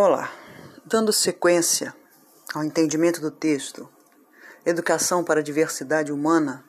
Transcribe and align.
Olá, 0.00 0.30
dando 0.86 1.12
sequência 1.12 1.92
ao 2.54 2.62
entendimento 2.62 3.20
do 3.20 3.32
texto 3.32 3.88
Educação 4.64 5.24
para 5.24 5.40
a 5.40 5.42
Diversidade 5.42 6.12
Humana, 6.12 6.64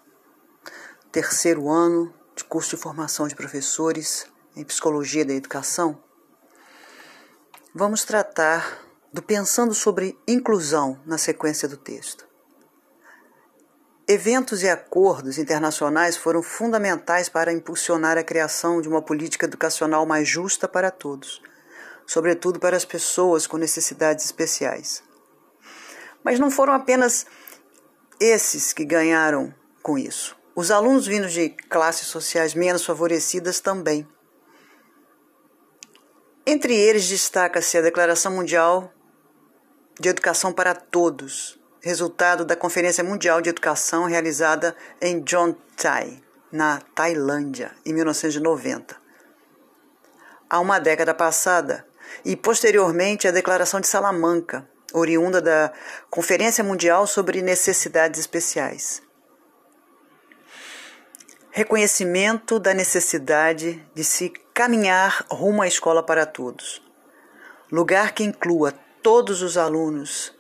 terceiro 1.11 1.69
ano 1.69 2.11
de 2.35 2.43
curso 2.43 2.75
de 2.75 2.81
formação 2.81 3.27
de 3.27 3.35
professores 3.35 4.25
em 4.55 4.63
Psicologia 4.63 5.23
da 5.23 5.35
Educação, 5.35 6.01
vamos 7.71 8.03
tratar 8.03 8.79
do 9.13 9.21
pensando 9.21 9.75
sobre 9.75 10.17
inclusão 10.27 10.99
na 11.05 11.19
sequência 11.19 11.67
do 11.67 11.77
texto. 11.77 12.27
Eventos 14.07 14.63
e 14.63 14.67
acordos 14.67 15.37
internacionais 15.37 16.17
foram 16.17 16.41
fundamentais 16.41 17.29
para 17.29 17.53
impulsionar 17.53 18.17
a 18.17 18.23
criação 18.23 18.81
de 18.81 18.89
uma 18.89 19.03
política 19.03 19.45
educacional 19.45 20.03
mais 20.03 20.27
justa 20.27 20.67
para 20.67 20.89
todos 20.89 21.47
sobretudo 22.09 22.59
para 22.59 22.75
as 22.75 22.85
pessoas 22.85 23.45
com 23.45 23.55
necessidades 23.55 24.25
especiais. 24.25 25.03
Mas 26.23 26.39
não 26.39 26.49
foram 26.49 26.73
apenas 26.73 27.27
esses 28.19 28.73
que 28.73 28.83
ganharam 28.83 29.53
com 29.83 29.95
isso. 29.95 30.35
Os 30.55 30.71
alunos 30.71 31.05
vindos 31.05 31.31
de 31.31 31.49
classes 31.49 32.07
sociais 32.07 32.55
menos 32.55 32.83
favorecidas 32.83 33.59
também. 33.59 34.09
Entre 36.47 36.75
eles 36.75 37.07
destaca-se 37.07 37.77
a 37.77 37.81
Declaração 37.81 38.31
Mundial 38.31 38.91
de 39.99 40.09
Educação 40.09 40.51
para 40.51 40.73
Todos, 40.73 41.59
resultado 41.79 42.43
da 42.43 42.55
Conferência 42.55 43.03
Mundial 43.03 43.39
de 43.39 43.49
Educação 43.49 44.05
realizada 44.05 44.75
em 44.99 45.23
Thai, 45.77 46.23
na 46.51 46.81
Tailândia, 46.95 47.71
em 47.85 47.93
1990. 47.93 48.97
Há 50.49 50.59
uma 50.59 50.79
década 50.79 51.13
passada, 51.13 51.87
e 52.23 52.35
posteriormente 52.35 53.27
a 53.27 53.31
Declaração 53.31 53.79
de 53.79 53.87
Salamanca, 53.87 54.67
oriunda 54.93 55.41
da 55.41 55.71
Conferência 56.09 56.63
Mundial 56.63 57.05
sobre 57.07 57.41
Necessidades 57.41 58.19
Especiais. 58.19 59.01
Reconhecimento 61.51 62.59
da 62.59 62.73
necessidade 62.73 63.83
de 63.93 64.03
se 64.03 64.29
caminhar 64.53 65.25
rumo 65.29 65.61
à 65.61 65.67
escola 65.67 66.03
para 66.03 66.25
todos. 66.25 66.81
Lugar 67.71 68.13
que 68.13 68.23
inclua 68.23 68.71
todos 69.01 69.41
os 69.41 69.57
alunos, 69.57 70.33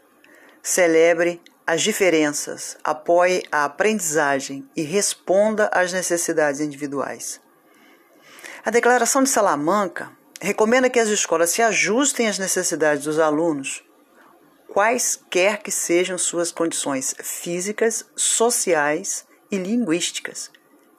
celebre 0.61 1.41
as 1.65 1.81
diferenças, 1.81 2.77
apoie 2.83 3.43
a 3.51 3.65
aprendizagem 3.65 4.67
e 4.75 4.81
responda 4.81 5.69
às 5.71 5.93
necessidades 5.93 6.61
individuais. 6.61 7.39
A 8.65 8.71
Declaração 8.71 9.23
de 9.23 9.29
Salamanca 9.29 10.11
recomenda 10.41 10.89
que 10.89 10.99
as 10.99 11.09
escolas 11.09 11.49
se 11.49 11.61
ajustem 11.61 12.27
às 12.27 12.39
necessidades 12.39 13.03
dos 13.03 13.19
alunos, 13.19 13.83
quaisquer 14.67 15.61
que 15.61 15.71
sejam 15.71 16.17
suas 16.17 16.51
condições 16.51 17.15
físicas, 17.21 18.05
sociais 18.15 19.25
e 19.51 19.57
linguísticas, 19.57 20.51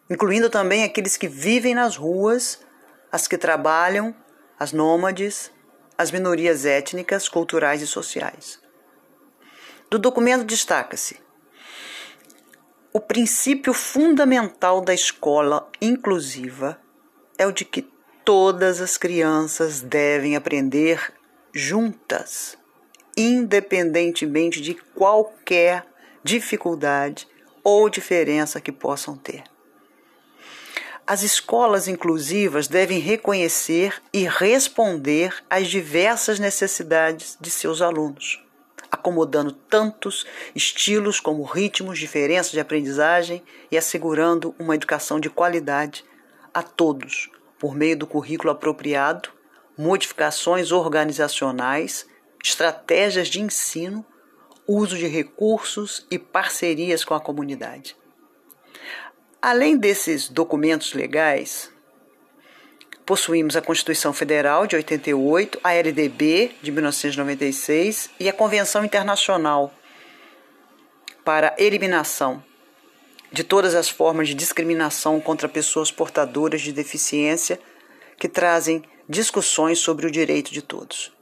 incluindo 0.08 0.50
também 0.50 0.84
aqueles 0.84 1.16
que 1.16 1.28
vivem 1.28 1.74
nas 1.74 1.96
ruas, 1.96 2.60
as 3.10 3.26
que 3.26 3.38
trabalham, 3.38 4.14
as 4.58 4.72
nômades, 4.72 5.50
as 5.96 6.10
minorias 6.10 6.64
étnicas, 6.64 7.28
culturais 7.28 7.80
e 7.82 7.86
sociais. 7.86 8.60
Do 9.88 9.98
documento 9.98 10.44
destaca-se 10.44 11.18
o 12.92 12.98
princípio 12.98 13.72
fundamental 13.72 14.80
da 14.80 14.92
escola 14.92 15.70
inclusiva 15.80 16.80
é 17.38 17.46
o 17.46 17.52
de 17.52 17.64
que 17.64 17.88
Todas 18.24 18.80
as 18.80 18.96
crianças 18.98 19.80
devem 19.80 20.36
aprender 20.36 21.12
juntas, 21.52 22.56
independentemente 23.16 24.60
de 24.60 24.74
qualquer 24.74 25.86
dificuldade 26.22 27.26
ou 27.64 27.88
diferença 27.88 28.60
que 28.60 28.70
possam 28.70 29.16
ter. 29.16 29.44
As 31.06 31.22
escolas 31.22 31.88
inclusivas 31.88 32.68
devem 32.68 33.00
reconhecer 33.00 34.00
e 34.12 34.28
responder 34.28 35.34
às 35.48 35.66
diversas 35.66 36.38
necessidades 36.38 37.36
de 37.40 37.50
seus 37.50 37.82
alunos, 37.82 38.44
acomodando 38.92 39.50
tantos 39.50 40.24
estilos 40.54 41.18
como 41.18 41.42
ritmos, 41.42 41.98
diferenças 41.98 42.52
de 42.52 42.60
aprendizagem 42.60 43.42
e 43.72 43.78
assegurando 43.78 44.54
uma 44.58 44.74
educação 44.74 45.18
de 45.18 45.30
qualidade 45.30 46.04
a 46.54 46.62
todos, 46.62 47.28
por 47.60 47.76
meio 47.76 47.96
do 47.96 48.06
currículo 48.06 48.50
apropriado, 48.50 49.28
modificações 49.76 50.72
organizacionais, 50.72 52.06
estratégias 52.42 53.28
de 53.28 53.40
ensino, 53.40 54.04
uso 54.66 54.96
de 54.96 55.06
recursos 55.06 56.06
e 56.10 56.18
parcerias 56.18 57.04
com 57.04 57.14
a 57.14 57.20
comunidade. 57.20 57.94
Além 59.42 59.76
desses 59.76 60.28
documentos 60.28 60.94
legais, 60.94 61.70
possuímos 63.04 63.56
a 63.56 63.62
Constituição 63.62 64.12
Federal 64.12 64.66
de 64.66 64.76
88, 64.76 65.60
a 65.62 65.74
LDB 65.74 66.52
de 66.62 66.72
1996 66.72 68.10
e 68.18 68.28
a 68.28 68.32
Convenção 68.32 68.84
Internacional 68.84 69.72
para 71.24 71.54
Eliminação 71.58 72.42
de 73.32 73.44
todas 73.44 73.74
as 73.74 73.88
formas 73.88 74.28
de 74.28 74.34
discriminação 74.34 75.20
contra 75.20 75.48
pessoas 75.48 75.90
portadoras 75.90 76.60
de 76.60 76.72
deficiência 76.72 77.60
que 78.18 78.28
trazem 78.28 78.82
discussões 79.08 79.78
sobre 79.78 80.06
o 80.06 80.10
direito 80.10 80.52
de 80.52 80.62
todos. 80.62 81.12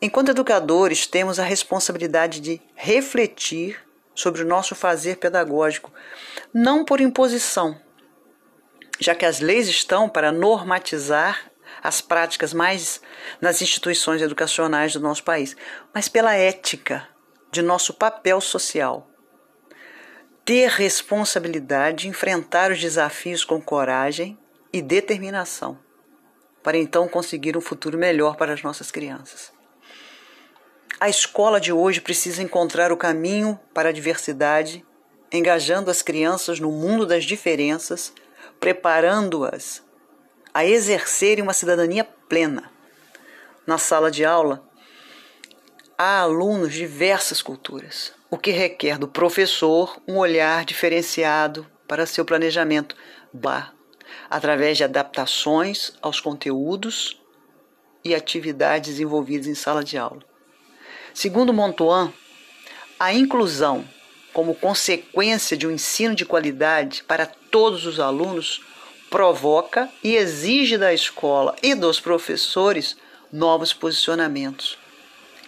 Enquanto 0.00 0.30
educadores, 0.30 1.06
temos 1.06 1.38
a 1.38 1.44
responsabilidade 1.44 2.40
de 2.40 2.60
refletir 2.74 3.78
sobre 4.14 4.42
o 4.42 4.46
nosso 4.46 4.74
fazer 4.74 5.16
pedagógico, 5.16 5.92
não 6.52 6.84
por 6.84 7.00
imposição, 7.00 7.80
já 8.98 9.14
que 9.14 9.24
as 9.24 9.40
leis 9.40 9.68
estão 9.68 10.08
para 10.08 10.32
normatizar 10.32 11.50
as 11.82 12.00
práticas 12.00 12.52
mais 12.52 13.00
nas 13.40 13.62
instituições 13.62 14.20
educacionais 14.20 14.92
do 14.92 15.00
nosso 15.00 15.24
país, 15.24 15.56
mas 15.94 16.08
pela 16.08 16.34
ética 16.34 17.08
de 17.50 17.62
nosso 17.62 17.94
papel 17.94 18.40
social 18.40 19.11
ter 20.44 20.68
responsabilidade, 20.68 22.08
enfrentar 22.08 22.70
os 22.70 22.80
desafios 22.80 23.44
com 23.44 23.60
coragem 23.60 24.38
e 24.72 24.82
determinação, 24.82 25.78
para 26.62 26.76
então 26.76 27.06
conseguir 27.06 27.56
um 27.56 27.60
futuro 27.60 27.96
melhor 27.96 28.36
para 28.36 28.52
as 28.52 28.62
nossas 28.62 28.90
crianças. 28.90 29.52
A 30.98 31.08
escola 31.08 31.60
de 31.60 31.72
hoje 31.72 32.00
precisa 32.00 32.42
encontrar 32.42 32.92
o 32.92 32.96
caminho 32.96 33.58
para 33.74 33.88
a 33.88 33.92
diversidade, 33.92 34.84
engajando 35.32 35.90
as 35.90 36.02
crianças 36.02 36.60
no 36.60 36.70
mundo 36.70 37.06
das 37.06 37.24
diferenças, 37.24 38.12
preparando-as 38.60 39.82
a 40.54 40.64
exercerem 40.64 41.42
uma 41.42 41.54
cidadania 41.54 42.04
plena. 42.04 42.70
Na 43.66 43.78
sala 43.78 44.10
de 44.10 44.24
aula, 44.24 44.62
há 46.02 46.18
alunos 46.20 46.72
de 46.72 46.80
diversas 46.80 47.40
culturas 47.40 48.12
o 48.28 48.36
que 48.36 48.50
requer 48.50 48.98
do 48.98 49.06
professor 49.06 50.00
um 50.08 50.16
olhar 50.16 50.64
diferenciado 50.64 51.64
para 51.86 52.06
seu 52.06 52.24
planejamento, 52.24 52.96
através 54.28 54.78
de 54.78 54.84
adaptações 54.84 55.92
aos 56.00 56.18
conteúdos 56.18 57.20
e 58.02 58.14
atividades 58.14 58.98
envolvidas 58.98 59.46
em 59.46 59.54
sala 59.54 59.84
de 59.84 59.96
aula. 59.96 60.22
Segundo 61.14 61.52
Montoan, 61.52 62.12
a 62.98 63.12
inclusão, 63.12 63.84
como 64.32 64.54
consequência 64.54 65.56
de 65.56 65.66
um 65.66 65.70
ensino 65.70 66.14
de 66.14 66.24
qualidade 66.24 67.04
para 67.04 67.26
todos 67.26 67.86
os 67.86 68.00
alunos, 68.00 68.60
provoca 69.08 69.88
e 70.02 70.16
exige 70.16 70.78
da 70.78 70.92
escola 70.92 71.54
e 71.62 71.74
dos 71.74 72.00
professores 72.00 72.96
novos 73.30 73.72
posicionamentos. 73.72 74.81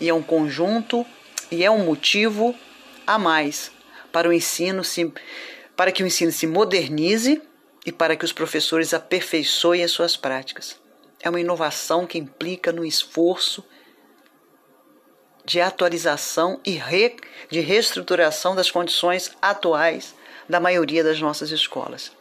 E 0.00 0.08
é 0.08 0.14
um 0.14 0.23
conjunto 0.23 1.06
e 1.50 1.64
é 1.64 1.70
um 1.70 1.85
motivo 1.85 2.55
a 3.06 3.19
mais 3.19 3.70
para 4.12 4.29
o 4.29 4.32
ensino 4.32 4.85
se, 4.85 5.12
para 5.76 5.93
que 5.93 6.02
o 6.02 6.06
ensino 6.06 6.32
se 6.32 6.46
modernize 6.46 7.43
e 7.85 7.93
para 7.93 8.17
que 8.17 8.25
os 8.25 8.32
professores 8.32 8.94
aperfeiçoem 8.94 9.85
as 9.85 9.91
suas 9.91 10.17
práticas. 10.17 10.76
É 11.20 11.29
uma 11.29 11.41
inovação 11.41 12.06
que 12.06 12.19
implica 12.19 12.73
no 12.73 12.85
esforço 12.85 13.64
de 15.44 15.61
atualização 15.61 16.61
e 16.64 16.73
re, 16.73 17.17
de 17.50 17.61
reestruturação 17.61 18.55
das 18.55 18.70
condições 18.70 19.32
atuais 19.43 20.14
da 20.49 20.58
maioria 20.58 21.05
das 21.05 21.20
nossas 21.20 21.50
escolas. 21.50 22.12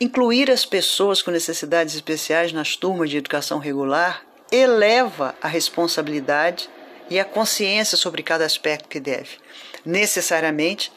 Incluir 0.00 0.50
as 0.50 0.64
pessoas 0.64 1.22
com 1.22 1.30
necessidades 1.30 1.94
especiais 1.94 2.52
nas 2.52 2.76
turmas 2.76 3.10
de 3.10 3.18
educação 3.18 3.58
regular 3.58 4.24
eleva 4.52 5.34
a 5.40 5.48
responsabilidade 5.48 6.68
e 7.08 7.18
a 7.18 7.24
consciência 7.24 7.96
sobre 7.96 8.22
cada 8.22 8.44
aspecto 8.44 8.88
que 8.88 9.00
deve 9.00 9.38
necessariamente 9.84 10.92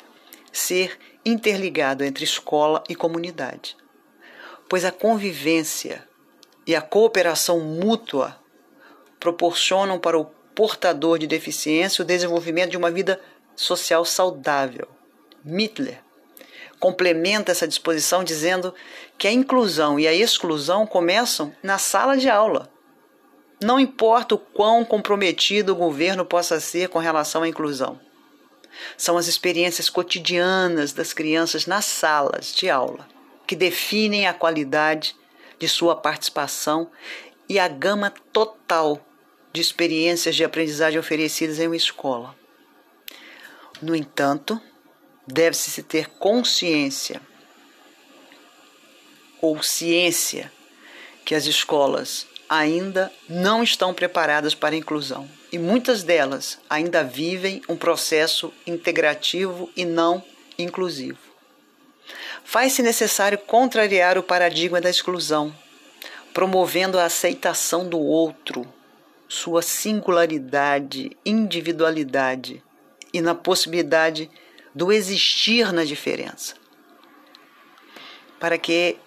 ser 0.52 0.98
interligado 1.26 2.04
entre 2.04 2.24
escola 2.24 2.84
e 2.88 2.96
comunidade, 2.96 3.76
pois 4.70 4.86
a 4.86 4.92
convivência 4.92 6.08
e 6.68 6.76
a 6.76 6.82
cooperação 6.82 7.60
mútua 7.60 8.40
proporcionam 9.20 9.98
para 10.00 10.20
o 10.20 10.26
portador 10.54 11.18
de 11.18 11.28
deficiência 11.28 12.04
o 12.04 12.06
desenvolvimento 12.06 12.72
de 12.72 12.78
uma 12.78 12.92
vida 12.92 13.20
social 13.56 14.06
saudável. 14.06 14.88
Mittler 15.44 16.04
complementa 16.80 17.52
essa 17.52 17.68
disposição 17.68 18.24
dizendo 18.24 18.74
que 19.18 19.28
a 19.28 19.32
inclusão 19.32 20.00
e 20.00 20.08
a 20.08 20.14
exclusão 20.14 20.86
começam 20.86 21.56
na 21.64 21.78
sala 21.78 22.18
de 22.18 22.30
aula. 22.30 22.75
Não 23.62 23.80
importa 23.80 24.36
o 24.36 24.38
quão 24.38 24.84
comprometido 24.84 25.72
o 25.72 25.76
governo 25.76 26.26
possa 26.26 26.60
ser 26.60 26.90
com 26.90 27.00
relação 27.00 27.44
à 27.44 27.48
inclusão. 27.48 28.00
São 28.98 29.18
as 29.18 29.28
experiências 29.28 29.90
cotidianas 29.90 30.92
das 30.92 31.14
crianças 31.14 31.66
nas 31.66 31.86
salas 31.86 32.54
de 32.54 32.70
aula 32.70 33.08
que 33.48 33.56
definem 33.56 34.28
a 34.28 34.34
qualidade 34.34 35.16
de 35.60 35.70
sua 35.70 35.96
participação 35.96 36.90
e 37.48 37.60
a 37.60 37.68
gama 37.68 38.12
total 38.34 39.00
de 39.54 39.62
experiências 39.62 40.36
de 40.36 40.44
aprendizagem 40.44 41.00
oferecidas 41.00 41.60
em 41.60 41.68
uma 41.68 41.76
escola. 41.76 42.36
No 43.82 43.96
entanto, 43.96 44.60
deve-se 45.26 45.84
ter 45.84 46.10
consciência 46.10 47.22
ou 49.42 49.62
ciência 49.62 50.52
que 51.24 51.36
as 51.36 51.46
escolas 51.46 52.28
ainda 52.50 53.12
não 53.28 53.64
estão 53.64 53.94
preparadas 53.94 54.54
para 54.54 54.76
a 54.76 54.78
inclusão 54.78 55.28
e 55.52 55.58
muitas 55.58 56.04
delas 56.04 56.60
ainda 56.70 57.04
vivem 57.04 57.62
um 57.70 57.78
processo 57.78 58.54
integrativo 58.68 59.70
e 59.76 59.86
não 59.86 60.22
inclusivo. 60.58 61.18
Faz-se 62.44 62.82
necessário 62.84 63.38
contrariar 63.38 64.18
o 64.18 64.24
paradigma 64.24 64.82
da 64.82 64.90
exclusão, 64.90 65.56
promovendo 66.34 67.00
a 67.00 67.06
aceitação 67.06 67.88
do 67.88 67.98
outro, 67.98 68.68
sua 69.30 69.62
singularidade, 69.62 71.16
individualidade 71.26 72.62
e 73.14 73.22
na 73.22 73.34
possibilidade 73.34 74.30
do 74.74 74.92
existir 74.92 75.72
na 75.72 75.86
diferença. 75.86 76.56
Para 78.40 78.58
que 78.58 78.98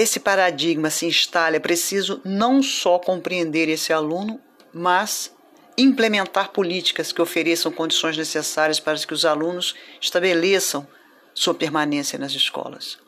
esse 0.00 0.18
paradigma 0.18 0.88
se 0.88 1.04
instale, 1.04 1.58
é 1.58 1.60
preciso 1.60 2.22
não 2.24 2.62
só 2.62 2.98
compreender 2.98 3.68
esse 3.68 3.92
aluno, 3.92 4.40
mas 4.72 5.30
implementar 5.76 6.52
políticas 6.52 7.12
que 7.12 7.20
ofereçam 7.20 7.70
condições 7.70 8.16
necessárias 8.16 8.80
para 8.80 8.96
que 8.98 9.12
os 9.12 9.26
alunos 9.26 9.74
estabeleçam 10.00 10.88
sua 11.34 11.52
permanência 11.52 12.18
nas 12.18 12.32
escolas. 12.32 12.98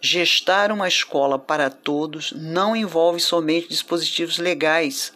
Gestar 0.00 0.72
uma 0.72 0.88
escola 0.88 1.38
para 1.38 1.68
todos 1.68 2.32
não 2.32 2.74
envolve 2.74 3.20
somente 3.20 3.68
dispositivos 3.68 4.38
legais, 4.38 5.12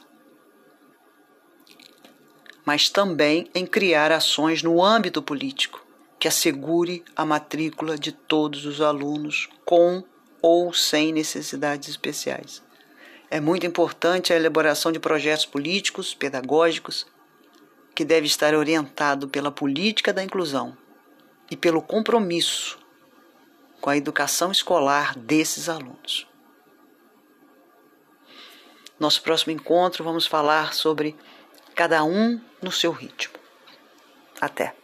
mas 2.66 2.90
também 2.90 3.48
em 3.54 3.64
criar 3.64 4.12
ações 4.12 4.62
no 4.62 4.84
âmbito 4.84 5.22
político 5.22 5.82
que 6.18 6.28
assegure 6.28 7.02
a 7.16 7.24
matrícula 7.24 7.96
de 7.96 8.12
todos 8.12 8.66
os 8.66 8.82
alunos 8.82 9.48
com 9.64 10.04
ou 10.46 10.74
sem 10.74 11.10
necessidades 11.10 11.88
especiais. 11.88 12.62
É 13.30 13.40
muito 13.40 13.64
importante 13.64 14.30
a 14.30 14.36
elaboração 14.36 14.92
de 14.92 15.00
projetos 15.00 15.46
políticos, 15.46 16.12
pedagógicos, 16.12 17.06
que 17.94 18.04
deve 18.04 18.26
estar 18.26 18.54
orientado 18.54 19.26
pela 19.26 19.50
política 19.50 20.12
da 20.12 20.22
inclusão 20.22 20.76
e 21.50 21.56
pelo 21.56 21.80
compromisso 21.80 22.78
com 23.80 23.88
a 23.88 23.96
educação 23.96 24.52
escolar 24.52 25.18
desses 25.18 25.66
alunos. 25.66 26.28
Nosso 29.00 29.22
próximo 29.22 29.50
encontro 29.50 30.04
vamos 30.04 30.26
falar 30.26 30.74
sobre 30.74 31.16
cada 31.74 32.04
um 32.04 32.38
no 32.60 32.70
seu 32.70 32.92
ritmo. 32.92 33.38
Até! 34.38 34.83